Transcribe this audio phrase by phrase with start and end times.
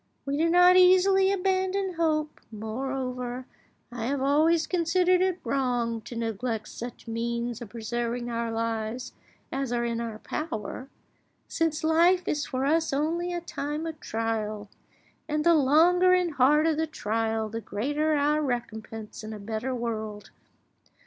[0.25, 3.45] We do not easily abandon hope; moreover,
[3.91, 9.13] I have always considered it wrong to neglect such means of preserving our lives
[9.51, 10.89] as are in our power,
[11.47, 14.69] since life is for us only a time of trial,
[15.27, 20.31] and the longer and harder the trial the greater our recompense in a better world.